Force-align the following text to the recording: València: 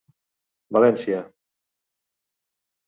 València: 0.77 1.21